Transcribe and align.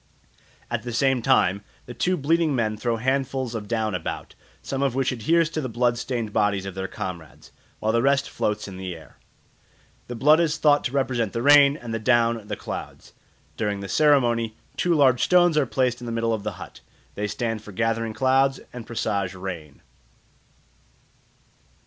At 0.71 0.81
the 0.81 0.93
same 0.93 1.21
time 1.21 1.61
the 1.85 1.93
two 1.93 2.17
bleeding 2.17 2.55
men 2.55 2.75
throw 2.75 2.97
handfuls 2.97 3.53
of 3.53 3.67
down 3.67 3.93
about, 3.93 4.33
some 4.63 4.81
of 4.81 4.95
which 4.95 5.11
adheres 5.11 5.47
to 5.51 5.61
the 5.61 5.69
blood 5.69 5.95
stained 5.99 6.33
bodies 6.33 6.65
of 6.65 6.73
their 6.73 6.87
comrades, 6.87 7.51
while 7.79 7.91
the 7.91 8.01
rest 8.01 8.27
floats 8.27 8.67
in 8.67 8.77
the 8.77 8.95
air. 8.95 9.19
The 10.07 10.15
blood 10.15 10.39
is 10.39 10.57
thought 10.57 10.83
to 10.85 10.91
represent 10.91 11.33
the 11.33 11.43
rain, 11.43 11.77
and 11.77 11.93
the 11.93 11.99
down 11.99 12.47
the 12.47 12.55
clouds. 12.55 13.13
During 13.57 13.81
the 13.81 13.87
ceremony 13.87 14.55
two 14.75 14.95
large 14.95 15.21
stones 15.21 15.55
are 15.55 15.67
placed 15.67 15.99
in 16.01 16.07
the 16.07 16.11
middle 16.11 16.33
of 16.33 16.41
the 16.41 16.53
hut; 16.53 16.79
they 17.13 17.27
stand 17.27 17.61
for 17.61 17.71
gathering 17.71 18.15
clouds 18.15 18.59
and 18.73 18.87
presage 18.87 19.35
rain. 19.35 19.83